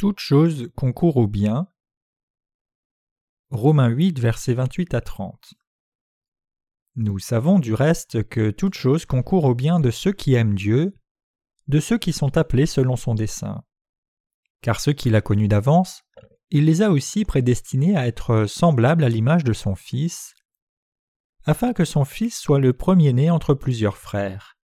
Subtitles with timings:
[0.00, 1.68] toute chose concourt au bien.
[3.50, 5.52] Romains 8, versets 28 à 30.
[6.96, 10.96] Nous savons du reste que toute chose concourt au bien de ceux qui aiment Dieu,
[11.68, 13.62] de ceux qui sont appelés selon son dessein.
[14.62, 16.02] Car ceux qu'il a connus d'avance,
[16.48, 20.34] il les a aussi prédestinés à être semblables à l'image de son Fils,
[21.44, 24.56] afin que son Fils soit le premier-né entre plusieurs frères.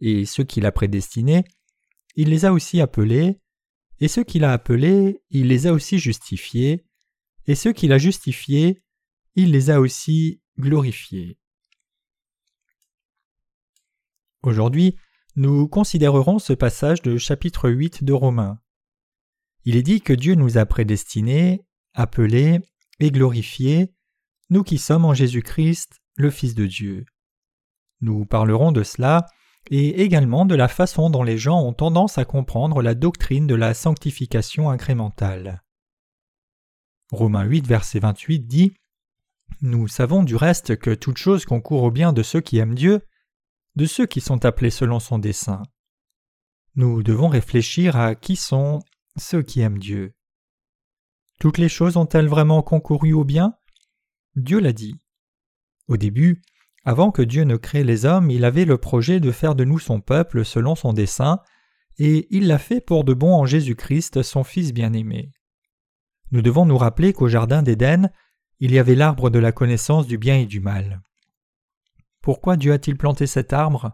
[0.00, 1.44] Et ceux qu'il a prédestinés,
[2.16, 3.42] il les a aussi appelés,
[4.02, 6.84] et ceux qu'il a appelés, il les a aussi justifiés,
[7.46, 8.82] et ceux qu'il a justifiés,
[9.36, 11.38] il les a aussi glorifiés.
[14.42, 14.96] Aujourd'hui,
[15.36, 18.58] nous considérerons ce passage de chapitre 8 de Romains.
[19.64, 21.64] Il est dit que Dieu nous a prédestinés,
[21.94, 22.58] appelés
[22.98, 23.94] et glorifiés,
[24.50, 27.04] nous qui sommes en Jésus-Christ, le Fils de Dieu.
[28.00, 29.26] Nous parlerons de cela
[29.70, 33.54] et également de la façon dont les gens ont tendance à comprendre la doctrine de
[33.54, 35.62] la sanctification incrémentale.
[37.12, 38.74] Romains 8, verset 28 dit
[39.60, 43.06] Nous savons du reste que toute chose concourt au bien de ceux qui aiment Dieu,
[43.76, 45.62] de ceux qui sont appelés selon son dessein.
[46.74, 48.80] Nous devons réfléchir à qui sont
[49.16, 50.14] ceux qui aiment Dieu.
[51.38, 53.54] Toutes les choses ont-elles vraiment concouru au bien?
[54.36, 54.94] Dieu l'a dit.
[55.88, 56.40] Au début,
[56.84, 59.78] avant que Dieu ne crée les hommes, il avait le projet de faire de nous
[59.78, 61.40] son peuple selon son dessein,
[61.98, 65.32] et il l'a fait pour de bon en Jésus-Christ, son Fils bien-aimé.
[66.32, 68.10] Nous devons nous rappeler qu'au Jardin d'Éden,
[68.58, 71.02] il y avait l'arbre de la connaissance du bien et du mal.
[72.22, 73.92] Pourquoi Dieu a-t-il planté cet arbre?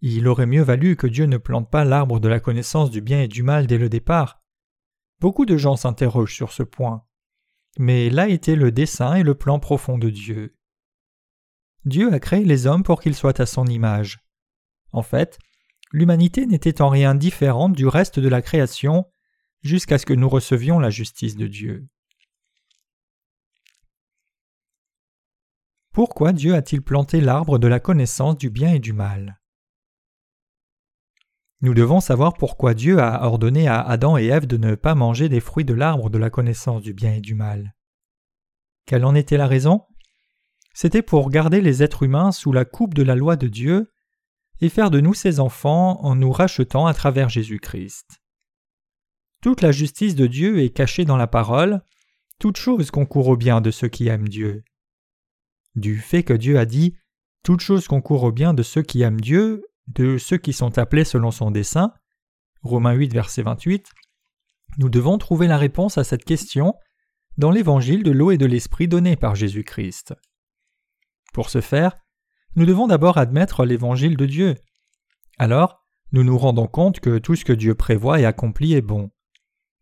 [0.00, 3.22] Il aurait mieux valu que Dieu ne plante pas l'arbre de la connaissance du bien
[3.22, 4.40] et du mal dès le départ.
[5.20, 7.04] Beaucoup de gens s'interrogent sur ce point.
[7.78, 10.57] Mais là était le dessein et le plan profond de Dieu.
[11.84, 14.18] Dieu a créé les hommes pour qu'ils soient à son image.
[14.92, 15.38] En fait,
[15.92, 19.06] l'humanité n'était en rien différente du reste de la création,
[19.62, 21.88] jusqu'à ce que nous recevions la justice de Dieu.
[25.92, 29.40] Pourquoi Dieu a-t-il planté l'arbre de la connaissance du bien et du mal?
[31.60, 35.28] Nous devons savoir pourquoi Dieu a ordonné à Adam et Ève de ne pas manger
[35.28, 37.74] des fruits de l'arbre de la connaissance du bien et du mal.
[38.86, 39.84] Quelle en était la raison?
[40.80, 43.90] C'était pour garder les êtres humains sous la coupe de la loi de Dieu
[44.60, 48.20] et faire de nous ses enfants en nous rachetant à travers Jésus-Christ.
[49.42, 51.82] Toute la justice de Dieu est cachée dans la parole,
[52.38, 54.62] toute chose concourt au bien de ceux qui aiment Dieu.
[55.74, 56.94] Du fait que Dieu a dit
[57.42, 61.02] Toute chose concourt au bien de ceux qui aiment Dieu, de ceux qui sont appelés
[61.02, 61.92] selon son dessein,
[62.62, 63.84] Romains 8, verset 28,
[64.78, 66.74] nous devons trouver la réponse à cette question
[67.36, 70.14] dans l'évangile de l'eau et de l'esprit donné par Jésus-Christ.
[71.32, 71.96] Pour ce faire,
[72.56, 74.54] nous devons d'abord admettre l'évangile de Dieu.
[75.38, 79.10] Alors, nous nous rendons compte que tout ce que Dieu prévoit et accomplit est bon.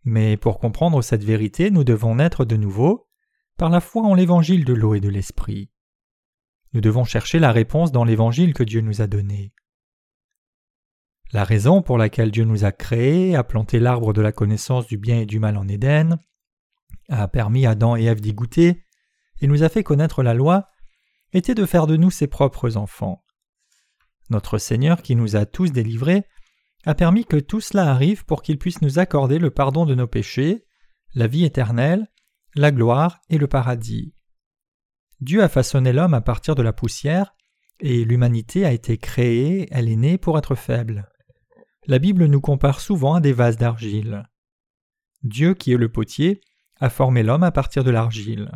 [0.04, 3.08] Mais pour comprendre cette vérité, nous devons naître de nouveau
[3.56, 5.70] par la foi en l'évangile de l'eau et de l'esprit.
[6.72, 9.52] Nous devons chercher la réponse dans l'évangile que Dieu nous a donné.
[11.32, 14.96] La raison pour laquelle Dieu nous a créés, a planté l'arbre de la connaissance du
[14.96, 16.18] bien et du mal en Éden,
[17.08, 18.84] a permis à Adam et Ève d'y goûter,
[19.40, 20.68] et nous a fait connaître la loi,
[21.36, 23.22] était de faire de nous ses propres enfants.
[24.30, 26.24] Notre Seigneur qui nous a tous délivrés
[26.84, 30.06] a permis que tout cela arrive pour qu'il puisse nous accorder le pardon de nos
[30.06, 30.64] péchés,
[31.14, 32.08] la vie éternelle,
[32.54, 34.14] la gloire et le paradis.
[35.20, 37.34] Dieu a façonné l'homme à partir de la poussière,
[37.80, 41.08] et l'humanité a été créée, elle est née pour être faible.
[41.86, 44.28] La Bible nous compare souvent à des vases d'argile.
[45.22, 46.40] Dieu, qui est le potier,
[46.80, 48.50] a formé l'homme à partir de l'argile.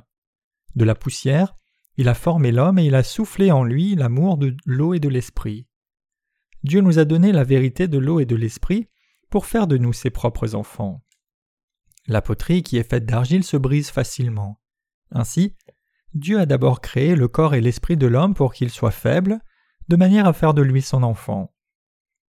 [0.75, 1.55] De la poussière,
[2.01, 5.09] il a formé l'homme et il a soufflé en lui l'amour de l'eau et de
[5.11, 5.67] l'esprit.
[6.63, 8.89] Dieu nous a donné la vérité de l'eau et de l'esprit
[9.29, 11.05] pour faire de nous ses propres enfants.
[12.07, 14.63] La poterie qui est faite d'argile se brise facilement.
[15.11, 15.55] Ainsi,
[16.15, 19.39] Dieu a d'abord créé le corps et l'esprit de l'homme pour qu'il soit faible,
[19.89, 21.55] de manière à faire de lui son enfant.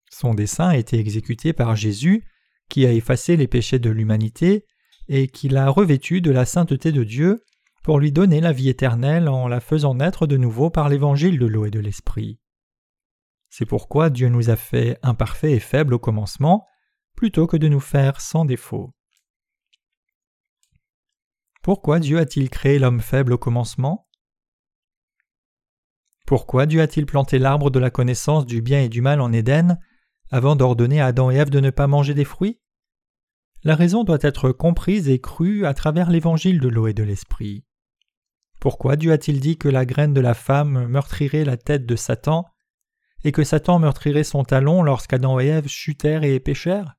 [0.10, 2.25] Son dessein a été exécuté par Jésus,
[2.68, 4.66] qui a effacé les péchés de l'humanité,
[5.07, 7.45] et qui l'a revêtu de la sainteté de Dieu
[7.83, 11.48] pour lui donner la vie éternelle en la faisant naître de nouveau par l'évangile de
[11.48, 12.39] l'eau et de l'esprit.
[13.50, 16.66] C'est pourquoi Dieu nous a fait imparfaits et faibles au commencement,
[17.16, 18.94] plutôt que de nous faire sans défaut.
[21.62, 24.07] Pourquoi Dieu a-t-il créé l'homme faible au commencement?
[26.25, 29.78] Pourquoi Dieu a-t-il planté l'arbre de la connaissance du bien et du mal en Éden
[30.30, 32.62] avant d'ordonner à Adam et Ève de ne pas manger des fruits?
[33.63, 37.66] La raison doit être comprise et crue à travers l'évangile de l'eau et de l'esprit.
[38.62, 42.46] Pourquoi Dieu a-t-il dit que la graine de la femme meurtrirait la tête de Satan
[43.24, 46.94] et que Satan meurtrirait son talon lorsqu'Adam et Ève chutèrent et péchèrent?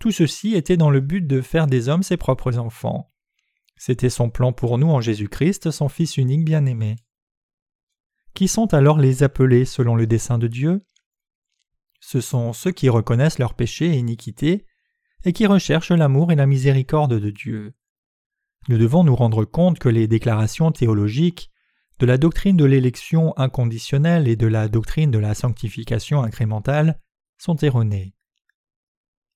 [0.00, 3.12] Tout ceci était dans le but de faire des hommes ses propres enfants.
[3.76, 6.96] C'était son plan pour nous en Jésus-Christ, son Fils unique bien-aimé.
[8.34, 10.84] Qui sont alors les appelés selon le dessein de Dieu?
[12.00, 14.66] Ce sont ceux qui reconnaissent leurs péchés et iniquités
[15.24, 17.74] et qui recherchent l'amour et la miséricorde de Dieu.
[18.68, 21.50] Nous devons nous rendre compte que les déclarations théologiques
[21.98, 27.00] de la doctrine de l'élection inconditionnelle et de la doctrine de la sanctification incrémentale
[27.38, 28.14] sont erronées.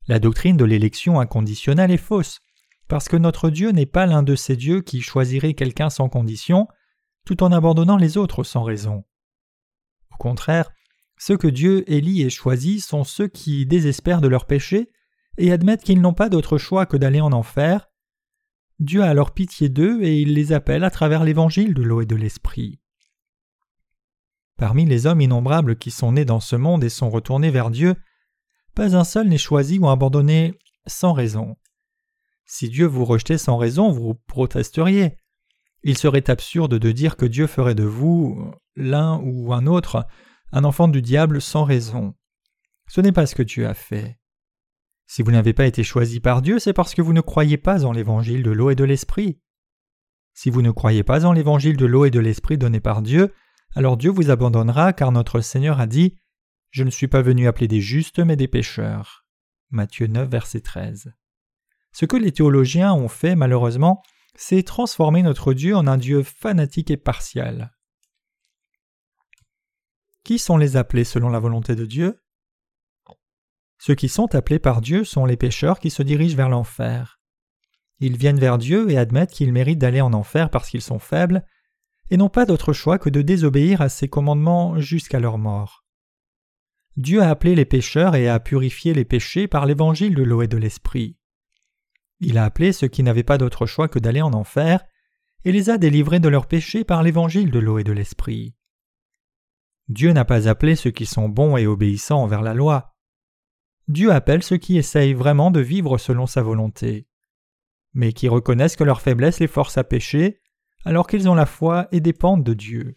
[0.07, 2.41] La doctrine de l'élection inconditionnelle est fausse,
[2.89, 6.69] parce que notre Dieu n'est pas l'un de ces dieux qui choisirait quelqu'un sans condition,
[7.25, 9.05] tout en abandonnant les autres sans raison.
[10.13, 10.71] Au contraire,
[11.17, 14.91] ceux que Dieu élit et choisit sont ceux qui désespèrent de leur péché
[15.39, 17.89] et admettent qu'ils n'ont pas d'autre choix que d'aller en enfer.
[18.79, 22.07] Dieu a alors pitié d'eux et il les appelle à travers l'évangile de l'eau et
[22.07, 22.81] de l'esprit.
[24.57, 27.95] Parmi les hommes innombrables qui sont nés dans ce monde et sont retournés vers Dieu,
[28.75, 31.57] pas un seul n'est choisi ou abandonné sans raison.
[32.45, 35.17] Si Dieu vous rejetait sans raison, vous protesteriez.
[35.85, 40.07] Il serait absurde de dire que Dieu ferait de vous, l'un ou un autre,
[40.53, 42.15] un enfant du diable sans raison.
[42.89, 44.19] Ce n'est pas ce que Dieu a fait.
[45.07, 47.85] Si vous n'avez pas été choisi par Dieu, c'est parce que vous ne croyez pas
[47.85, 49.41] en l'évangile de l'eau et de l'esprit.
[50.35, 53.35] Si vous ne croyez pas en l'évangile de l'eau et de l'esprit donné par Dieu,
[53.75, 56.17] alors Dieu vous abandonnera car notre Seigneur a dit
[56.71, 59.27] Je ne suis pas venu appeler des justes mais des pécheurs.
[59.71, 61.13] Matthieu 9, verset 13.
[61.93, 64.03] Ce que les théologiens ont fait, malheureusement,
[64.35, 67.75] c'est transformer notre Dieu en un Dieu fanatique et partial.
[70.25, 72.22] Qui sont les appelés selon la volonté de Dieu?
[73.85, 77.19] Ceux qui sont appelés par Dieu sont les pécheurs qui se dirigent vers l'enfer.
[77.99, 81.45] Ils viennent vers Dieu et admettent qu'ils méritent d'aller en enfer parce qu'ils sont faibles,
[82.09, 85.85] et n'ont pas d'autre choix que de désobéir à ses commandements jusqu'à leur mort.
[86.97, 90.47] Dieu a appelé les pécheurs et a purifié les péchés par l'évangile de l'eau et
[90.47, 91.17] de l'esprit.
[92.21, 94.85] Il a appelé ceux qui n'avaient pas d'autre choix que d'aller en enfer,
[95.45, 98.55] et les a délivrés de leurs péchés par l'évangile de l'eau et de l'esprit.
[99.89, 102.92] Dieu n'a pas appelé ceux qui sont bons et obéissants envers la loi.
[103.89, 107.07] Dieu appelle ceux qui essayent vraiment de vivre selon sa volonté,
[107.95, 110.41] mais qui reconnaissent que leur faiblesse les force à pécher,
[110.85, 112.95] alors qu'ils ont la foi et dépendent de Dieu.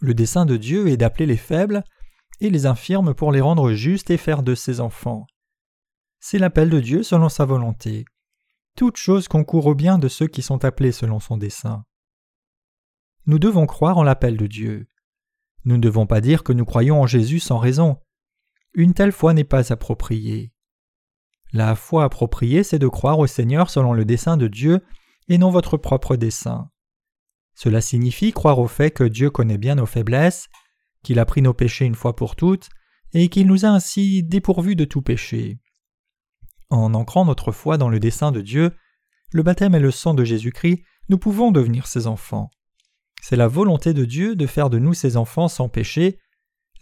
[0.00, 1.84] Le dessein de Dieu est d'appeler les faibles
[2.40, 5.26] et les infirmes pour les rendre justes et faire de ses enfants
[6.26, 8.06] c'est l'appel de Dieu selon sa volonté.
[8.78, 11.84] Toute chose concourt au bien de ceux qui sont appelés selon son dessein.
[13.26, 14.88] Nous devons croire en l'appel de Dieu.
[15.66, 17.98] Nous ne devons pas dire que nous croyons en Jésus sans raison.
[18.74, 20.52] Une telle foi n'est pas appropriée.
[21.52, 24.80] La foi appropriée, c'est de croire au Seigneur selon le dessein de Dieu
[25.28, 26.70] et non votre propre dessein.
[27.54, 30.48] Cela signifie croire au fait que Dieu connaît bien nos faiblesses,
[31.04, 32.68] qu'il a pris nos péchés une fois pour toutes,
[33.12, 35.60] et qu'il nous a ainsi dépourvus de tout péché.
[36.68, 38.72] En ancrant notre foi dans le dessein de Dieu,
[39.30, 42.50] le baptême et le sang de Jésus-Christ, nous pouvons devenir ses enfants.
[43.22, 46.18] C'est la volonté de Dieu de faire de nous ses enfants sans péché,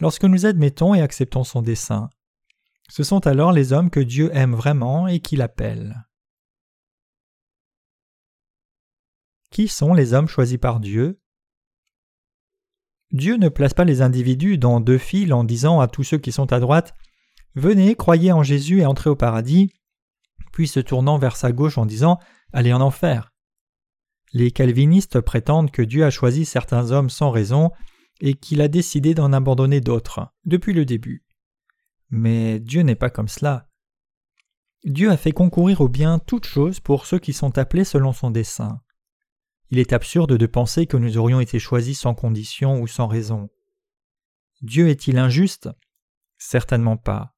[0.02, 2.10] lorsque nous admettons et acceptons son dessein.
[2.90, 6.08] Ce sont alors les hommes que Dieu aime vraiment et qu'il appelle.
[9.52, 11.21] Qui sont les hommes choisis par Dieu?
[13.12, 16.32] Dieu ne place pas les individus dans deux files en disant à tous ceux qui
[16.32, 16.94] sont à droite
[17.54, 19.73] Venez, croyez en Jésus et entrez au paradis,
[20.50, 22.18] puis se tournant vers sa gauche en disant
[22.52, 23.32] Allez en enfer.
[24.32, 27.71] Les calvinistes prétendent que Dieu a choisi certains hommes sans raison
[28.21, 31.25] et qu'il a décidé d'en abandonner d'autres, depuis le début.
[32.11, 33.69] Mais Dieu n'est pas comme cela.
[34.85, 38.31] Dieu a fait concourir au bien toutes choses pour ceux qui sont appelés selon son
[38.31, 38.81] dessein.
[39.71, 43.49] Il est absurde de penser que nous aurions été choisis sans condition ou sans raison.
[44.61, 45.71] Dieu est-il injuste?
[46.37, 47.35] Certainement pas.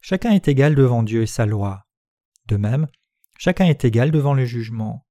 [0.00, 1.86] Chacun est égal devant Dieu et sa loi.
[2.46, 2.86] De même,
[3.38, 5.05] chacun est égal devant le jugement.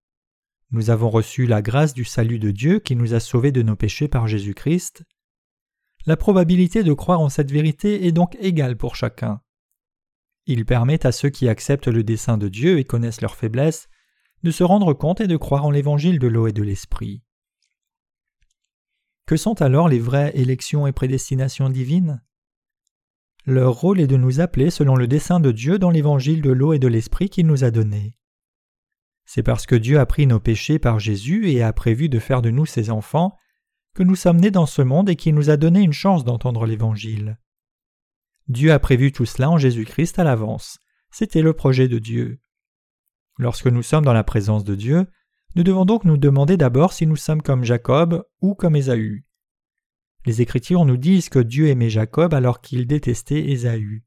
[0.71, 3.75] Nous avons reçu la grâce du salut de Dieu qui nous a sauvés de nos
[3.75, 5.03] péchés par Jésus-Christ.
[6.05, 9.41] La probabilité de croire en cette vérité est donc égale pour chacun.
[10.47, 13.87] Il permet à ceux qui acceptent le dessein de Dieu et connaissent leurs faiblesses
[14.43, 17.23] de se rendre compte et de croire en l'évangile de l'eau et de l'esprit.
[19.25, 22.21] Que sont alors les vraies élections et prédestinations divines?
[23.47, 26.73] Leur rôle est de nous appeler selon le dessein de Dieu dans l'évangile de l'eau
[26.73, 28.15] et de l'esprit qu'il nous a donné.
[29.25, 32.41] C'est parce que Dieu a pris nos péchés par Jésus et a prévu de faire
[32.41, 33.35] de nous ses enfants
[33.95, 36.65] que nous sommes nés dans ce monde et qu'il nous a donné une chance d'entendre
[36.65, 37.39] l'Évangile.
[38.47, 40.79] Dieu a prévu tout cela en Jésus-Christ à l'avance.
[41.11, 42.39] C'était le projet de Dieu.
[43.37, 45.07] Lorsque nous sommes dans la présence de Dieu,
[45.55, 49.25] nous devons donc nous demander d'abord si nous sommes comme Jacob ou comme Ésaü.
[50.25, 54.03] Les Écritures nous disent que Dieu aimait Jacob alors qu'il détestait Ésaü.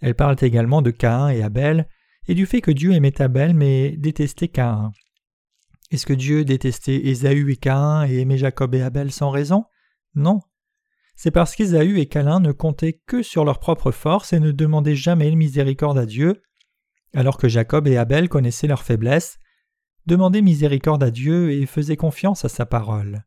[0.00, 1.88] Elles parlent également de Caïn et Abel,
[2.26, 4.92] et du fait que Dieu aimait Abel mais détestait Caïn.
[5.90, 9.64] Est-ce que Dieu détestait Ésaü et Caïn et aimait Jacob et Abel sans raison?
[10.14, 10.40] Non.
[11.16, 14.96] C'est parce qu'Ésaü et Caïn ne comptaient que sur leur propre force et ne demandaient
[14.96, 16.42] jamais miséricorde à Dieu,
[17.14, 19.38] alors que Jacob et Abel connaissaient leur faiblesse,
[20.06, 23.24] demandaient miséricorde à Dieu et faisaient confiance à sa parole.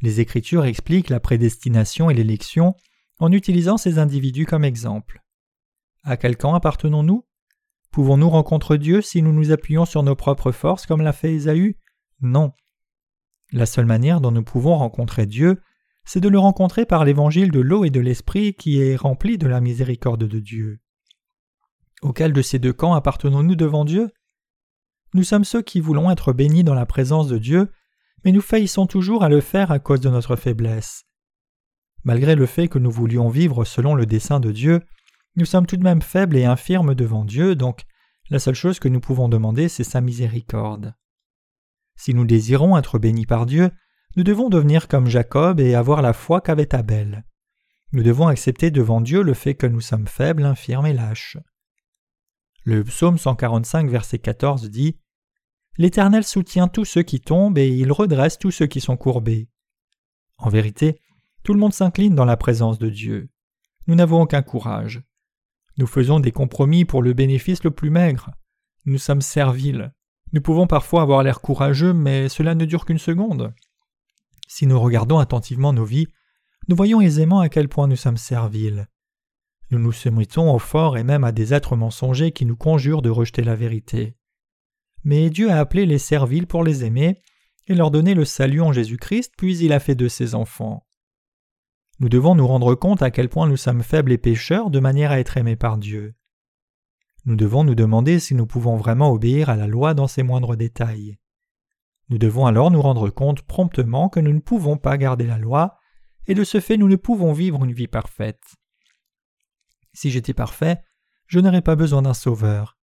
[0.00, 2.74] Les Écritures expliquent la prédestination et l'élection
[3.18, 5.22] en utilisant ces individus comme exemple.
[6.04, 7.27] À quel camp appartenons-nous?
[7.98, 11.76] Pouvons-nous rencontrer Dieu si nous nous appuyons sur nos propres forces comme l'a fait Ésaü?
[12.20, 12.52] Non.
[13.50, 15.60] La seule manière dont nous pouvons rencontrer Dieu,
[16.04, 19.48] c'est de le rencontrer par l'évangile de l'eau et de l'esprit qui est rempli de
[19.48, 20.78] la miséricorde de Dieu.
[22.00, 24.12] Auquel de ces deux camps appartenons-nous devant Dieu?
[25.12, 27.68] Nous sommes ceux qui voulons être bénis dans la présence de Dieu,
[28.24, 31.02] mais nous faillissons toujours à le faire à cause de notre faiblesse.
[32.04, 34.82] Malgré le fait que nous voulions vivre selon le dessein de Dieu,
[35.34, 37.87] nous sommes tout de même faibles et infirmes devant Dieu, donc
[38.30, 40.94] la seule chose que nous pouvons demander, c'est sa miséricorde.
[41.96, 43.70] Si nous désirons être bénis par Dieu,
[44.16, 47.24] nous devons devenir comme Jacob et avoir la foi qu'avait Abel.
[47.92, 51.38] Nous devons accepter devant Dieu le fait que nous sommes faibles, infirmes et lâches.
[52.64, 54.98] Le psaume 145, verset 14 dit
[55.78, 59.48] L'Éternel soutient tous ceux qui tombent et il redresse tous ceux qui sont courbés.
[60.36, 61.00] En vérité,
[61.44, 63.30] tout le monde s'incline dans la présence de Dieu.
[63.86, 65.02] Nous n'avons aucun courage.
[65.78, 68.32] Nous faisons des compromis pour le bénéfice le plus maigre.
[68.84, 69.92] Nous sommes serviles.
[70.32, 73.54] Nous pouvons parfois avoir l'air courageux, mais cela ne dure qu'une seconde.
[74.48, 76.08] Si nous regardons attentivement nos vies,
[76.66, 78.88] nous voyons aisément à quel point nous sommes serviles.
[79.70, 83.10] Nous nous soumettons au fort et même à des êtres mensongers qui nous conjurent de
[83.10, 84.16] rejeter la vérité.
[85.04, 87.20] Mais Dieu a appelé les serviles pour les aimer
[87.68, 90.87] et leur donner le salut en Jésus-Christ, puis il a fait de ses enfants.
[92.00, 95.10] Nous devons nous rendre compte à quel point nous sommes faibles et pécheurs de manière
[95.10, 96.14] à être aimés par Dieu.
[97.24, 100.56] Nous devons nous demander si nous pouvons vraiment obéir à la loi dans ses moindres
[100.56, 101.18] détails.
[102.08, 105.76] Nous devons alors nous rendre compte promptement que nous ne pouvons pas garder la loi,
[106.26, 108.42] et de ce fait nous ne pouvons vivre une vie parfaite.
[109.92, 110.78] Si j'étais parfait,
[111.26, 112.78] je n'aurais pas besoin d'un sauveur.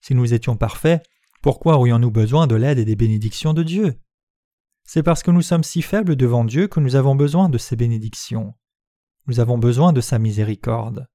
[0.00, 1.02] Si nous étions parfaits,
[1.42, 4.00] pourquoi aurions-nous besoin de l'aide et des bénédictions de Dieu?
[4.84, 7.76] C'est parce que nous sommes si faibles devant Dieu que nous avons besoin de ses
[7.76, 8.54] bénédictions.
[9.26, 11.06] Nous avons besoin de sa miséricorde.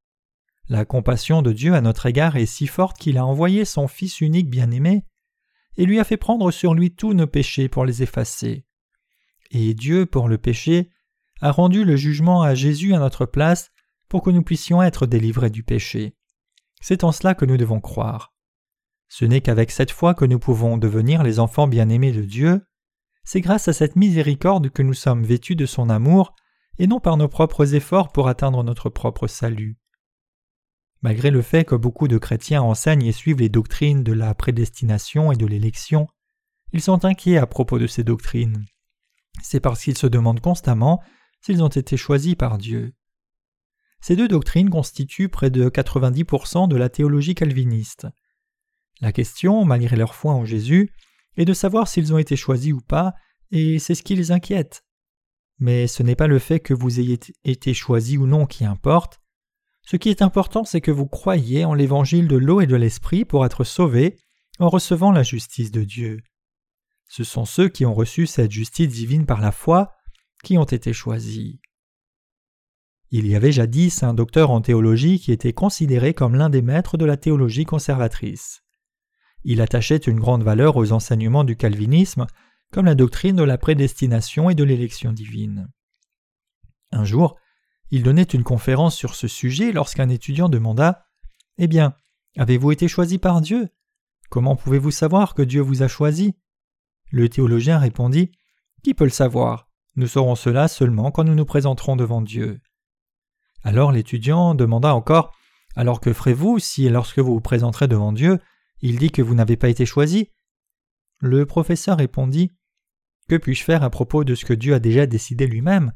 [0.69, 4.21] La compassion de Dieu à notre égard est si forte qu'il a envoyé son Fils
[4.21, 5.05] unique bien-aimé
[5.77, 8.65] et lui a fait prendre sur lui tous nos péchés pour les effacer.
[9.51, 10.89] Et Dieu, pour le péché,
[11.41, 13.71] a rendu le jugement à Jésus à notre place
[14.09, 16.15] pour que nous puissions être délivrés du péché.
[16.81, 18.33] C'est en cela que nous devons croire.
[19.07, 22.65] Ce n'est qu'avec cette foi que nous pouvons devenir les enfants bien-aimés de Dieu,
[23.27, 26.33] c'est grâce à cette miséricorde que nous sommes vêtus de son amour,
[26.79, 29.77] et non par nos propres efforts pour atteindre notre propre salut.
[31.01, 35.33] Malgré le fait que beaucoup de chrétiens enseignent et suivent les doctrines de la prédestination
[35.33, 36.07] et de l'élection,
[36.71, 38.63] ils sont inquiets à propos de ces doctrines.
[39.43, 41.03] C'est parce qu'ils se demandent constamment
[41.41, 42.93] s'ils ont été choisis par Dieu.
[43.99, 48.07] Ces deux doctrines constituent près de 90% de la théologie calviniste.
[49.01, 50.93] La question, malgré leur foi en Jésus,
[51.37, 53.13] et de savoir s'ils ont été choisis ou pas,
[53.51, 54.83] et c'est ce qui les inquiète.
[55.59, 59.21] Mais ce n'est pas le fait que vous ayez été choisi ou non qui importe.
[59.83, 63.25] Ce qui est important, c'est que vous croyez en l'évangile de l'eau et de l'esprit
[63.25, 64.17] pour être sauvés
[64.59, 66.19] en recevant la justice de Dieu.
[67.07, 69.93] Ce sont ceux qui ont reçu cette justice divine par la foi
[70.43, 71.55] qui ont été choisis.
[73.09, 76.97] Il y avait jadis un docteur en théologie qui était considéré comme l'un des maîtres
[76.97, 78.63] de la théologie conservatrice.
[79.49, 82.27] Il attachait une grande valeur aux enseignements du calvinisme,
[82.73, 85.69] comme la doctrine de la prédestination et de l'élection divine.
[86.91, 87.37] Un jour,
[87.89, 91.05] il donnait une conférence sur ce sujet lorsqu'un étudiant demanda
[91.57, 91.93] Eh bien,
[92.35, 93.69] avez-vous été choisi par Dieu?
[94.29, 96.35] Comment pouvez-vous savoir que Dieu vous a choisi?
[97.09, 98.33] Le théologien répondit
[98.83, 99.69] Qui peut le savoir?
[99.95, 102.59] Nous saurons cela seulement quand nous nous présenterons devant Dieu.
[103.63, 105.31] Alors l'étudiant demanda encore
[105.77, 108.41] Alors que ferez-vous si, lorsque vous vous présenterez devant Dieu,
[108.81, 110.29] il dit que vous n'avez pas été choisi.
[111.19, 112.51] Le professeur répondit
[113.27, 115.93] Que puis-je faire à propos de ce que Dieu a déjà décidé lui-même?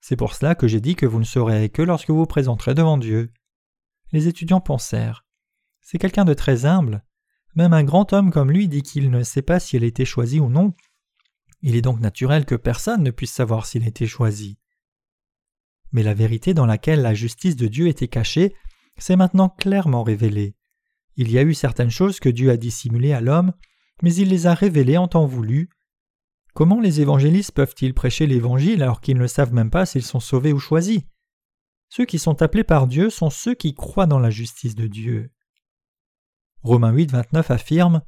[0.00, 2.74] C'est pour cela que j'ai dit que vous ne saurez que lorsque vous vous présenterez
[2.74, 3.32] devant Dieu.
[4.12, 5.26] Les étudiants pensèrent
[5.80, 7.04] C'est quelqu'un de très humble.
[7.54, 10.38] Même un grand homme comme lui dit qu'il ne sait pas s'il a été choisi
[10.38, 10.74] ou non.
[11.62, 14.58] Il est donc naturel que personne ne puisse savoir s'il a été choisi.
[15.92, 18.54] Mais la vérité dans laquelle la justice de Dieu était cachée
[18.98, 20.54] s'est maintenant clairement révélée.
[21.18, 23.52] Il y a eu certaines choses que Dieu a dissimulées à l'homme,
[24.02, 25.68] mais il les a révélées en temps voulu.
[26.54, 30.52] Comment les évangélistes peuvent-ils prêcher l'Évangile alors qu'ils ne savent même pas s'ils sont sauvés
[30.52, 31.00] ou choisis?
[31.88, 35.32] Ceux qui sont appelés par Dieu sont ceux qui croient dans la justice de Dieu.
[36.62, 38.02] Romains 8, 29 affirme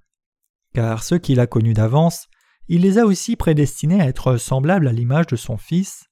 [0.73, 2.29] Car ceux qu'il a connus d'avance,
[2.69, 6.05] il les a aussi prédestinés à être semblables à l'image de son Fils,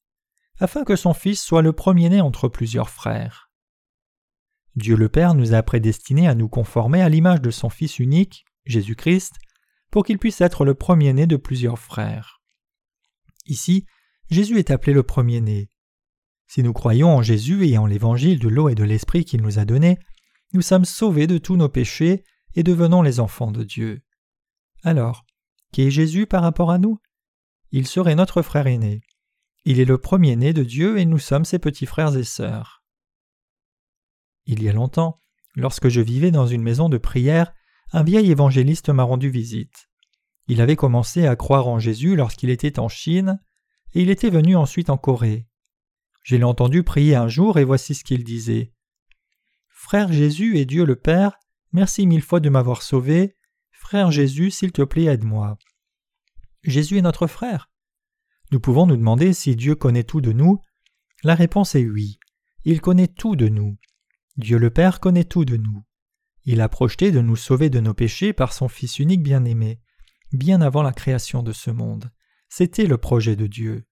[0.59, 3.48] afin que son Fils soit le premier-né entre plusieurs frères.
[4.77, 8.45] Dieu le Père nous a prédestinés à nous conformer à l'image de son Fils unique,
[8.65, 9.35] Jésus-Christ,
[9.91, 12.41] pour qu'il puisse être le premier-né de plusieurs frères.
[13.47, 13.87] Ici,
[14.31, 15.71] Jésus est appelé le premier-né.
[16.47, 19.59] Si nous croyons en Jésus et en l'évangile de l'eau et de l'esprit qu'il nous
[19.59, 19.99] a donné,
[20.53, 24.03] nous sommes sauvés de tous nos péchés et devenons les enfants de Dieu.
[24.83, 25.25] Alors,
[25.73, 26.99] qui est Jésus par rapport à nous?
[27.71, 29.03] Il serait notre frère aîné.
[29.65, 32.78] Il est le premier-né de Dieu et nous sommes ses petits frères et sœurs.
[34.49, 35.21] Il y a longtemps,
[35.55, 37.53] lorsque je vivais dans une maison de prière,
[37.93, 39.91] un vieil évangéliste m'a rendu visite.
[40.47, 43.41] Il avait commencé à croire en Jésus lorsqu'il était en Chine,
[43.93, 45.47] et il était venu ensuite en Corée.
[46.23, 48.73] Je l'ai entendu prier un jour et voici ce qu'il disait.
[49.69, 51.39] Frère Jésus et Dieu le Père,
[51.73, 53.37] merci mille fois de m'avoir sauvé.
[53.71, 55.59] Frère Jésus, s'il te plaît, aide-moi.
[56.63, 57.71] Jésus est notre frère.
[58.51, 60.63] Nous pouvons nous demander si Dieu connaît tout de nous?
[61.23, 62.19] La réponse est oui.
[62.65, 63.77] Il connaît tout de nous.
[64.39, 65.83] Dieu le Père connaît tout de nous.
[66.45, 69.81] Il a projeté de nous sauver de nos péchés par son Fils unique bien-aimé,
[70.33, 72.13] bien avant la création de ce monde.
[72.49, 73.85] C'était le projet de Dieu.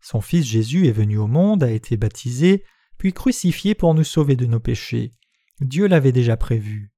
[0.00, 2.64] Son Fils Jésus est venu au monde, a été baptisé,
[2.96, 5.14] puis crucifié pour nous sauver de nos péchés.
[5.60, 6.90] Dieu l'avait déjà prévu.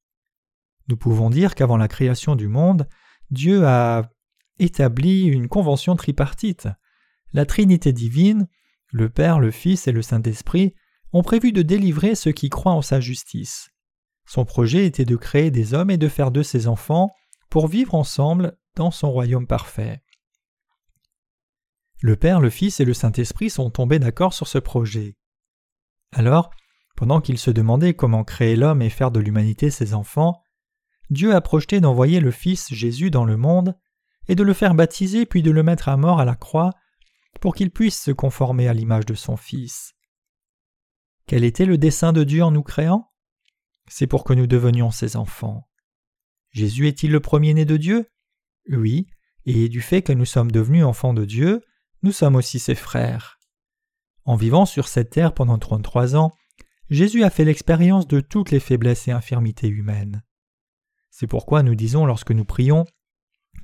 [0.87, 2.89] Nous pouvons dire qu'avant la création du monde,
[3.31, 4.09] Dieu a
[4.61, 6.69] établi une convention tripartite.
[7.33, 8.49] La Trinité divine,
[8.93, 10.75] le Père, le Fils et le Saint-Esprit,
[11.13, 13.71] ont prévu de délivrer ceux qui croient en sa justice.
[14.27, 17.11] Son projet était de créer des hommes et de faire d'eux ses enfants
[17.49, 20.03] pour vivre ensemble dans son royaume parfait.
[22.01, 25.17] Le Père, le Fils et le Saint-Esprit sont tombés d'accord sur ce projet.
[26.13, 26.51] Alors,
[26.95, 30.43] pendant qu'ils se demandaient comment créer l'homme et faire de l'humanité ses enfants,
[31.11, 33.77] Dieu a projeté d'envoyer le Fils Jésus dans le monde
[34.29, 36.75] et de le faire baptiser puis de le mettre à mort à la croix
[37.41, 39.95] pour qu'il puisse se conformer à l'image de son Fils.
[41.29, 43.13] Quel était le dessein de Dieu en nous créant?
[43.87, 45.69] C'est pour que nous devenions ses enfants.
[46.53, 48.07] Jésus est-il le premier-né de Dieu?
[48.71, 49.09] Oui,
[49.45, 51.61] et du fait que nous sommes devenus enfants de Dieu,
[52.03, 53.39] nous sommes aussi ses frères.
[54.25, 56.33] En vivant sur cette terre pendant trente-trois ans,
[56.89, 60.25] Jésus a fait l'expérience de toutes les faiblesses et infirmités humaines.
[61.11, 62.87] C'est pourquoi nous disons lorsque nous prions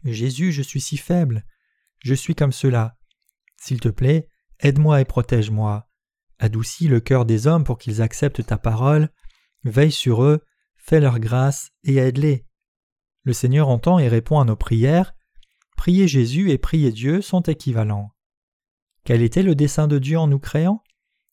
[0.05, 1.47] Jésus, je suis si faible,
[2.01, 2.99] je suis comme cela.
[3.57, 4.29] S'il te plaît,
[4.61, 5.89] aide-moi et protège-moi.
[6.45, 9.09] Adoucis le cœur des hommes pour qu'ils acceptent ta parole,
[9.65, 10.45] veille sur eux,
[10.77, 12.45] fais leur grâce et aide-les.
[13.23, 15.15] Le Seigneur entend et répond à nos prières.
[15.79, 18.11] Prier Jésus et prier Dieu sont équivalents.
[19.05, 20.83] Quel était le dessein de Dieu en nous créant?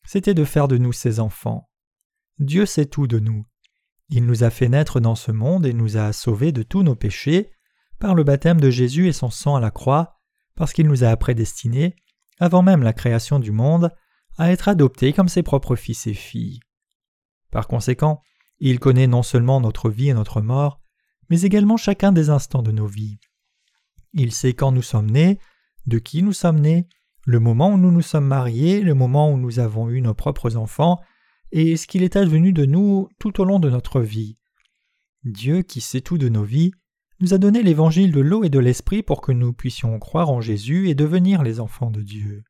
[0.06, 1.69] C'était de faire de nous ses enfants.
[2.39, 3.45] Dieu sait tout de nous.
[4.08, 6.95] Il nous a fait naître dans ce monde et nous a sauvés de tous nos
[6.95, 7.52] péchés
[8.00, 10.21] par le baptême de Jésus et son sang à la croix,
[10.56, 11.97] parce qu'il nous a prédestinés,
[12.39, 13.91] avant même la création du monde,
[14.38, 16.60] à être adoptés comme ses propres fils et filles.
[17.52, 18.22] Par conséquent,
[18.60, 20.80] il connaît non seulement notre vie et notre mort,
[21.30, 23.17] mais également chacun des instants de nos vies.
[24.13, 25.39] Il sait quand nous sommes nés,
[25.86, 26.88] de qui nous sommes nés,
[27.26, 30.58] le moment où nous nous sommes mariés, le moment où nous avons eu nos propres
[30.58, 31.00] enfants,
[31.52, 34.38] et ce qu'il est advenu de nous tout au long de notre vie.
[35.24, 36.72] Dieu, qui sait tout de nos vies,
[37.20, 40.41] nous a donné l'évangile de l'eau et de l'esprit pour que nous puissions croire en
[40.41, 42.44] Jésus et devenir les enfants de Dieu.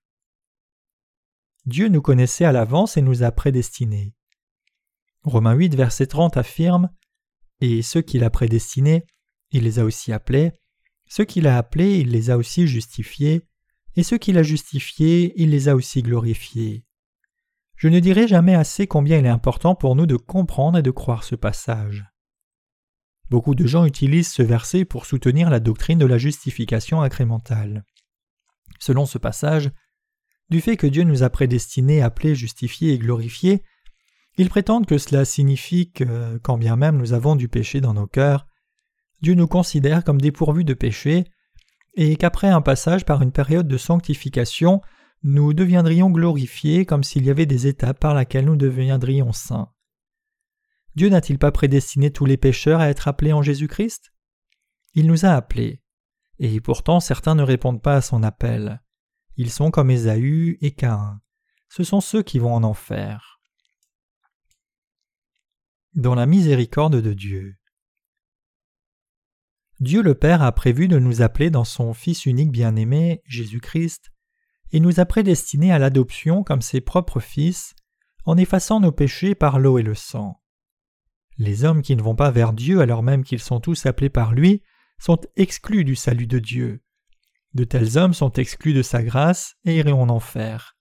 [1.65, 4.13] Dieu nous connaissait à l'avance et nous a prédestinés.
[5.24, 6.89] Romains 8, verset 30 affirme
[7.60, 9.06] Et ceux qu'il a prédestinés,
[9.52, 10.54] il les a aussi appelés,
[11.08, 13.45] ceux qu'il a appelés, il les a aussi justifiés,
[13.95, 16.86] et ceux qu'il a justifiés, il les a aussi glorifiés.
[17.76, 20.91] Je ne dirai jamais assez combien il est important pour nous de comprendre et de
[20.91, 22.06] croire ce passage.
[23.30, 27.86] Beaucoup de gens utilisent ce verset pour soutenir la doctrine de la justification incrémentale.
[28.80, 29.71] Selon ce passage,
[30.52, 33.64] du fait que Dieu nous a prédestinés, appelés, justifiés et glorifiés,
[34.38, 38.06] ils prétendent que cela signifie que, quand bien même nous avons du péché dans nos
[38.06, 38.48] cœurs,
[39.22, 41.24] Dieu nous considère comme dépourvus de péché
[41.96, 44.82] et qu'après un passage par une période de sanctification,
[45.24, 49.72] nous deviendrions glorifiés comme s'il y avait des étapes par lesquelles nous deviendrions saints.
[50.96, 54.12] Dieu n'a-t-il pas prédestiné tous les pécheurs à être appelés en Jésus-Christ?
[54.96, 55.82] Il nous a appelés,
[56.40, 58.82] et pourtant certains ne répondent pas à son appel.
[59.42, 61.20] Ils sont comme Ésaü et Caïn.
[61.68, 63.42] Ce sont ceux qui vont en enfer.
[65.96, 67.56] Dans la miséricorde de Dieu.
[69.80, 74.12] Dieu le Père a prévu de nous appeler dans son Fils unique bien-aimé, Jésus-Christ,
[74.74, 77.74] et nous a prédestinés à l'adoption comme ses propres fils,
[78.26, 80.40] en effaçant nos péchés par l'eau et le sang.
[81.40, 84.36] Les hommes qui ne vont pas vers Dieu alors même qu'ils sont tous appelés par
[84.36, 84.62] lui
[85.00, 86.84] sont exclus du salut de Dieu.
[87.54, 90.78] De tels hommes sont exclus de sa grâce et iront en enfer.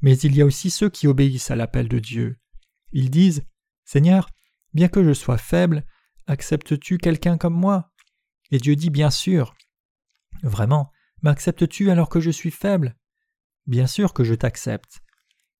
[0.00, 2.38] Mais il y a aussi ceux qui obéissent à l'appel de Dieu.
[2.90, 3.44] Ils disent
[3.84, 4.28] Seigneur,
[4.74, 5.84] bien que je sois faible,
[6.26, 7.92] acceptes-tu quelqu'un comme moi?
[8.50, 9.54] Et Dieu dit Bien sûr.
[10.42, 10.90] Vraiment,
[11.22, 12.96] m'acceptes-tu alors que je suis faible?
[13.66, 15.02] Bien sûr que je t'accepte.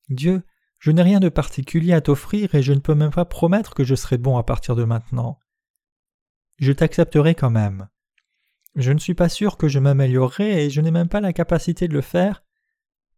[0.09, 0.43] Dieu,
[0.79, 3.85] je n'ai rien de particulier à t'offrir et je ne peux même pas promettre que
[3.85, 5.39] je serai bon à partir de maintenant.
[6.59, 7.89] Je t'accepterai quand même.
[8.75, 11.89] Je ne suis pas sûr que je m'améliorerai et je n'ai même pas la capacité
[11.89, 12.43] de le faire.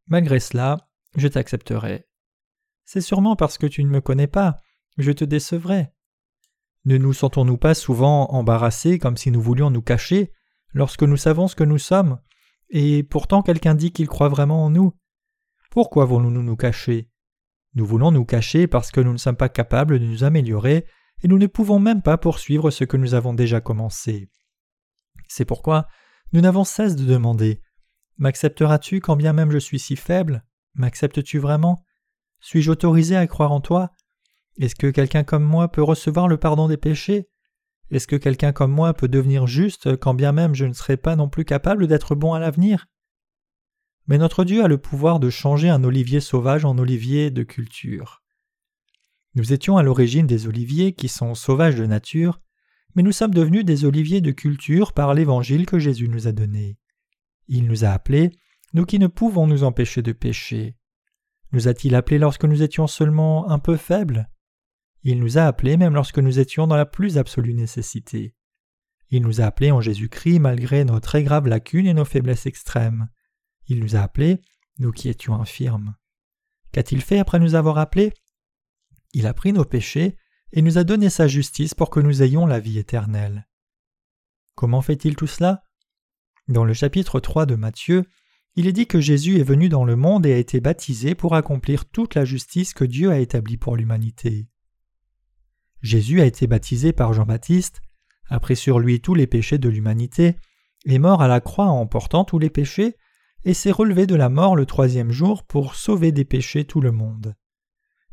[0.08, 2.06] Malgré cela, je t'accepterai.
[2.84, 4.60] C'est sûrement parce que tu ne me connais pas,
[4.98, 5.92] je te décevrai.
[6.84, 10.32] Ne nous sentons-nous pas souvent embarrassés comme si nous voulions nous cacher
[10.74, 12.18] lorsque nous savons ce que nous sommes,
[12.68, 14.92] et pourtant quelqu'un dit qu'il croit vraiment en nous
[15.70, 17.10] Pourquoi voulons-nous nous cacher?
[17.74, 20.84] Nous voulons nous cacher parce que nous ne sommes pas capables de nous améliorer
[21.22, 24.28] et nous ne pouvons même pas poursuivre ce que nous avons déjà commencé.
[25.36, 25.88] C'est pourquoi
[26.32, 27.60] nous n'avons cesse de demander.
[28.18, 30.44] M'accepteras-tu quand bien même je suis si faible?
[30.74, 31.84] M'acceptes-tu vraiment?
[32.38, 33.90] Suis-je autorisé à croire en toi?
[34.60, 37.28] Est-ce que quelqu'un comme moi peut recevoir le pardon des péchés?
[37.90, 41.16] Est-ce que quelqu'un comme moi peut devenir juste quand bien même je ne serai pas
[41.16, 42.86] non plus capable d'être bon à l'avenir?
[44.06, 48.22] Mais notre Dieu a le pouvoir de changer un olivier sauvage en olivier de culture.
[49.34, 52.40] Nous étions à l'origine des oliviers qui sont sauvages de nature,
[52.94, 56.78] mais nous sommes devenus des oliviers de culture par l'évangile que Jésus nous a donné.
[57.48, 58.30] Il nous a appelés,
[58.72, 60.76] nous qui ne pouvons nous empêcher de pécher.
[61.52, 64.28] Nous a-t-il appelés lorsque nous étions seulement un peu faibles?
[65.02, 68.35] Il nous a appelés même lorsque nous étions dans la plus absolue nécessité.
[69.11, 73.09] Il nous a appelés en Jésus-Christ malgré nos très graves lacunes et nos faiblesses extrêmes.
[73.68, 74.40] Il nous a appelés,
[74.78, 75.94] nous qui étions infirmes.
[76.72, 78.12] Qu'a-t-il fait après nous avoir appelés?
[79.12, 80.16] Il a pris nos péchés
[80.54, 83.48] et nous a donné sa justice pour que nous ayons la vie éternelle.
[84.54, 85.64] Comment fait-il tout cela?
[86.46, 88.04] Dans le chapitre 3 de Matthieu,
[88.54, 91.34] il est dit que Jésus est venu dans le monde et a été baptisé pour
[91.34, 94.46] accomplir toute la justice que Dieu a établie pour l'humanité.
[95.82, 97.82] Jésus a été baptisé par Jean-Baptiste,
[98.28, 100.36] a pris sur lui tous les péchés de l'humanité,
[100.86, 102.94] est mort à la croix en portant tous les péchés,
[103.44, 106.92] et s'est relevé de la mort le troisième jour pour sauver des péchés tout le
[106.92, 107.34] monde.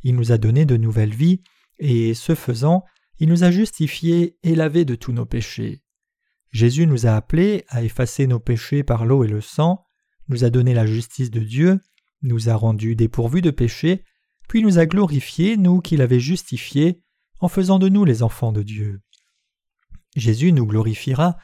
[0.02, 1.44] Il nous a donné de nouvelles vies,
[1.82, 2.86] et ce faisant,
[3.20, 5.82] il nous a justifiés et lavés de tous nos péchés.
[6.52, 9.84] Jésus nous a appelés à effacer nos péchés par l'eau et le sang,
[10.28, 11.80] nous a donné la justice de Dieu,
[12.22, 14.04] nous a rendus dépourvus de péché,
[14.48, 17.02] puis nous a glorifiés, nous qui l'avait justifiés,
[17.40, 19.02] en faisant de nous les enfants de Dieu.
[20.16, 21.38] Jésus nous glorifiera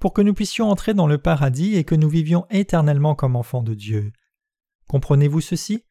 [0.00, 3.62] pour que nous puissions entrer dans le paradis et que nous vivions éternellement comme enfants
[3.62, 4.12] de Dieu.
[4.88, 5.84] Comprenez-vous ceci?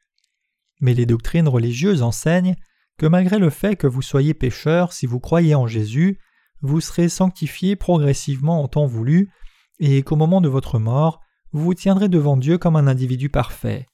[0.82, 2.56] Mais les doctrines religieuses enseignent
[2.98, 6.20] que malgré le fait que vous soyez pécheur, si vous croyez en Jésus,
[6.62, 9.32] vous serez sanctifié progressivement en temps voulu,
[9.80, 11.20] et qu'au moment de votre mort,
[11.52, 13.88] vous vous tiendrez devant Dieu comme un individu parfait.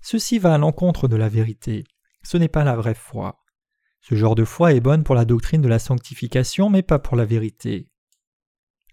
[0.00, 1.84] Ceci va à l'encontre de la vérité.
[2.22, 3.38] Ce n'est pas la vraie foi.
[4.00, 7.16] Ce genre de foi est bonne pour la doctrine de la sanctification, mais pas pour
[7.16, 7.88] la vérité.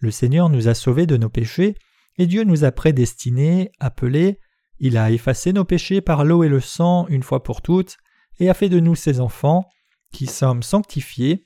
[0.01, 1.75] Le Seigneur nous a sauvés de nos péchés,
[2.17, 4.39] et Dieu nous a prédestinés, appelés,
[4.79, 7.97] il a effacé nos péchés par l'eau et le sang une fois pour toutes,
[8.39, 9.69] et a fait de nous ses enfants,
[10.12, 11.45] qui sommes sanctifiés,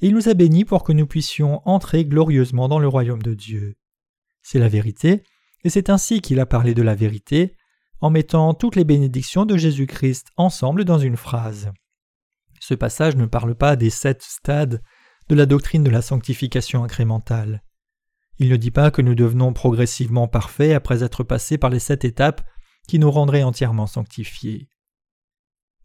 [0.00, 3.34] et il nous a bénis pour que nous puissions entrer glorieusement dans le royaume de
[3.34, 3.76] Dieu.
[4.42, 5.22] C'est la vérité,
[5.64, 7.56] et c'est ainsi qu'il a parlé de la vérité,
[8.00, 11.72] en mettant toutes les bénédictions de Jésus-Christ ensemble dans une phrase.
[12.60, 14.82] Ce passage ne parle pas des sept stades
[15.28, 17.62] de la doctrine de la sanctification incrémentale.
[18.38, 22.04] Il ne dit pas que nous devenons progressivement parfaits après être passés par les sept
[22.04, 22.42] étapes
[22.86, 24.68] qui nous rendraient entièrement sanctifiés.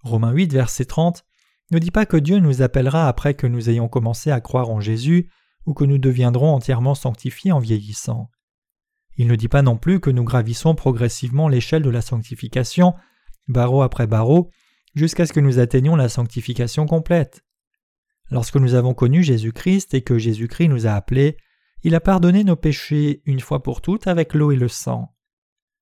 [0.03, 1.25] Romains 8, verset 30
[1.71, 4.81] ne dit pas que Dieu nous appellera après que nous ayons commencé à croire en
[4.81, 5.29] Jésus
[5.65, 8.29] ou que nous deviendrons entièrement sanctifiés en vieillissant.
[9.17, 12.93] Il ne dit pas non plus que nous gravissons progressivement l'échelle de la sanctification,
[13.47, 14.49] barreau après barreau,
[14.95, 17.45] jusqu'à ce que nous atteignions la sanctification complète.
[18.29, 21.37] Lorsque nous avons connu Jésus-Christ et que Jésus-Christ nous a appelés,
[21.83, 25.13] il a pardonné nos péchés une fois pour toutes avec l'eau et le sang.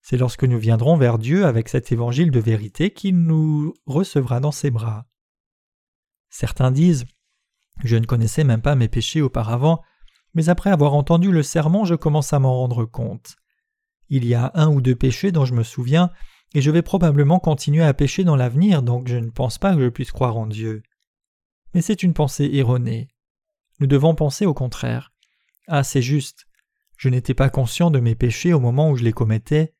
[0.02, 4.52] C'est lorsque nous viendrons vers Dieu avec cet évangile de vérité qu'il nous recevra dans
[4.52, 5.06] ses bras.
[6.30, 7.06] Certains disent
[7.84, 9.82] Je ne connaissais même pas mes péchés auparavant,
[10.34, 13.36] mais après avoir entendu le sermon, je commence à m'en rendre compte.
[14.10, 16.12] Il y a un ou deux péchés dont je me souviens,
[16.54, 19.82] et je vais probablement continuer à pécher dans l'avenir, donc je ne pense pas que
[19.82, 20.82] je puisse croire en Dieu.
[21.74, 23.10] Mais c'est une pensée erronée.
[23.80, 25.14] Nous devons penser au contraire.
[25.68, 26.48] Ah, c'est juste.
[26.98, 29.74] Je n'étais pas conscient de mes péchés au moment où je les commettais,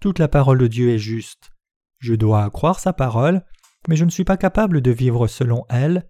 [0.00, 1.52] toute la parole de Dieu est juste.
[1.98, 3.44] Je dois croire sa parole,
[3.88, 6.08] mais je ne suis pas capable de vivre selon elles.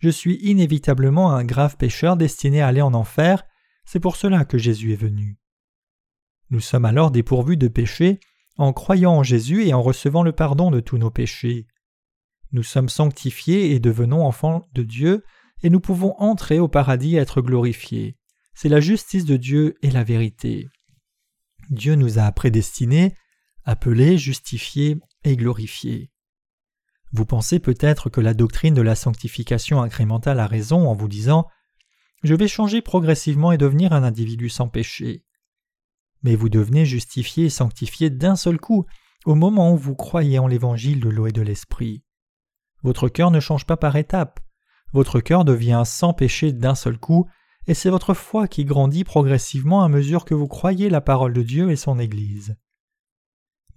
[0.00, 3.44] Je suis inévitablement un grave pécheur destiné à aller en enfer,
[3.84, 5.38] c'est pour cela que Jésus est venu.
[6.50, 8.20] Nous sommes alors dépourvus de péché
[8.56, 11.66] en croyant en Jésus et en recevant le pardon de tous nos péchés.
[12.52, 15.22] Nous sommes sanctifiés et devenons enfants de Dieu,
[15.62, 18.16] et nous pouvons entrer au paradis et être glorifiés.
[18.54, 20.68] C'est la justice de Dieu et la vérité.
[21.70, 23.14] Dieu nous a prédestinés,
[23.64, 26.10] appelés, justifiés et glorifiés.
[27.12, 31.46] Vous pensez peut-être que la doctrine de la sanctification incrémentale a raison en vous disant
[32.22, 35.24] Je vais changer progressivement et devenir un individu sans péché.
[36.22, 38.84] Mais vous devenez justifié et sanctifié d'un seul coup
[39.24, 42.02] au moment où vous croyez en l'évangile de l'eau et de l'esprit.
[42.82, 44.40] Votre cœur ne change pas par étapes.
[44.92, 47.28] Votre cœur devient sans péché d'un seul coup,
[47.68, 51.42] et c'est votre foi qui grandit progressivement à mesure que vous croyez la parole de
[51.42, 52.56] Dieu et son Église.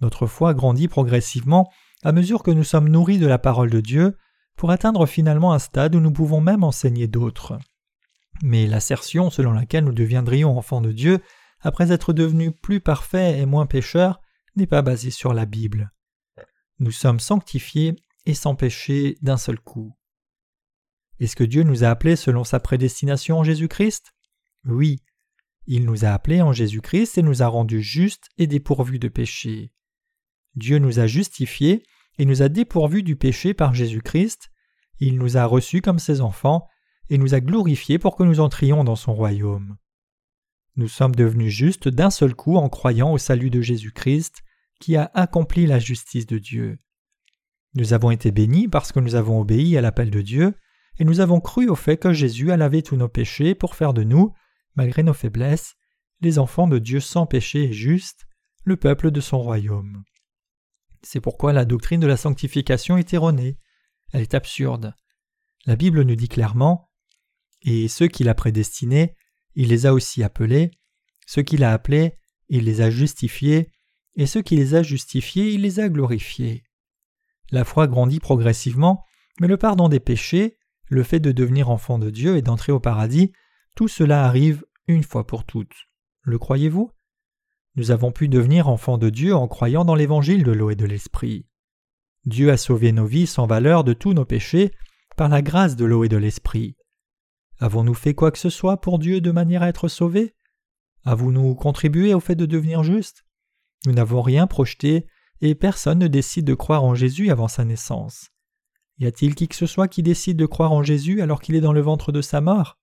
[0.00, 1.70] Notre foi grandit progressivement
[2.02, 4.16] à mesure que nous sommes nourris de la parole de Dieu
[4.56, 7.58] pour atteindre finalement un stade où nous pouvons même enseigner d'autres.
[8.42, 11.20] Mais l'assertion selon laquelle nous deviendrions enfants de Dieu
[11.60, 14.22] après être devenus plus parfaits et moins pécheurs
[14.56, 15.92] n'est pas basée sur la Bible.
[16.78, 19.94] Nous sommes sanctifiés et sans péché d'un seul coup.
[21.22, 24.12] Est-ce que Dieu nous a appelés selon sa prédestination en Jésus-Christ?
[24.64, 24.98] Oui.
[25.68, 29.72] Il nous a appelés en Jésus-Christ et nous a rendus justes et dépourvus de péché.
[30.56, 31.84] Dieu nous a justifiés
[32.18, 34.50] et nous a dépourvus du péché par Jésus-Christ.
[34.98, 36.66] Il nous a reçus comme ses enfants
[37.08, 39.76] et nous a glorifiés pour que nous entrions dans son royaume.
[40.74, 44.42] Nous sommes devenus justes d'un seul coup en croyant au salut de Jésus-Christ
[44.80, 46.80] qui a accompli la justice de Dieu.
[47.74, 50.56] Nous avons été bénis parce que nous avons obéi à l'appel de Dieu,
[50.98, 53.94] et nous avons cru au fait que Jésus a lavé tous nos péchés pour faire
[53.94, 54.32] de nous,
[54.74, 55.74] malgré nos faiblesses,
[56.20, 58.26] les enfants de Dieu sans péché et justes,
[58.64, 60.04] le peuple de son royaume.
[61.02, 63.58] C'est pourquoi la doctrine de la sanctification est erronée,
[64.12, 64.94] elle est absurde.
[65.66, 66.90] La Bible nous dit clairement
[67.62, 69.14] Et ceux qu'il a prédestinés,
[69.54, 70.70] il les a aussi appelés,
[71.26, 73.70] ceux qu'il a appelés, il les a justifiés,
[74.14, 76.64] et ceux qui les a justifiés, il les a glorifiés.
[77.50, 79.04] La foi grandit progressivement,
[79.40, 82.80] mais le pardon des péchés, le fait de devenir enfant de Dieu et d'entrer au
[82.80, 83.32] paradis,
[83.76, 85.88] tout cela arrive une fois pour toutes.
[86.22, 86.90] Le croyez-vous?
[87.74, 90.84] Nous avons pu devenir enfants de Dieu en croyant dans l'évangile de l'eau et de
[90.84, 91.46] l'esprit.
[92.26, 94.72] Dieu a sauvé nos vies sans valeur de tous nos péchés
[95.16, 96.76] par la grâce de l'eau et de l'esprit.
[97.58, 100.34] Avons-nous fait quoi que ce soit pour Dieu de manière à être sauvés?
[101.04, 103.24] Avons-nous contribué au fait de devenir justes
[103.86, 105.06] Nous n'avons rien projeté
[105.40, 108.31] et personne ne décide de croire en Jésus avant sa naissance.
[108.98, 111.60] Y a-t-il qui que ce soit qui décide de croire en Jésus alors qu'il est
[111.60, 112.78] dans le ventre de sa mort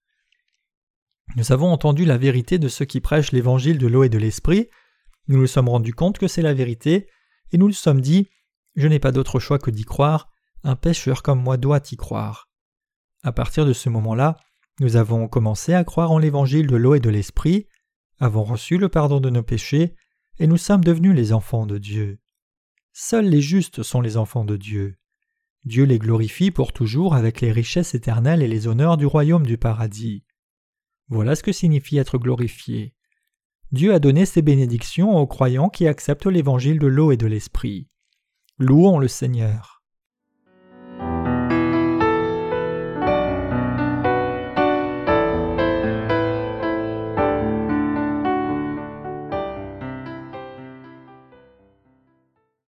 [1.36, 4.70] Nous avons entendu la vérité de ceux qui prêchent l'évangile de l'eau et de l'esprit,
[5.30, 7.08] nous nous sommes rendus compte que c'est la vérité,
[7.52, 8.30] et nous nous sommes dit
[8.76, 10.30] Je n'ai pas d'autre choix que d'y croire,
[10.64, 12.50] un pécheur comme moi doit y croire.
[13.24, 14.38] À partir de ce moment-là,
[14.80, 17.68] nous avons commencé à croire en l'évangile de l'eau et de l'esprit,
[18.20, 19.96] avons reçu le pardon de nos péchés,
[20.40, 22.20] et nous sommes devenus les enfants de Dieu.
[22.92, 24.99] Seuls les justes sont les enfants de Dieu.
[25.66, 29.58] Dieu les glorifie pour toujours avec les richesses éternelles et les honneurs du royaume du
[29.58, 30.24] paradis.
[31.10, 32.94] Voilà ce que signifie être glorifié.
[33.72, 37.88] Dieu a donné ses bénédictions aux croyants qui acceptent l'évangile de l'eau et de l'esprit.
[38.58, 39.79] Louons le Seigneur.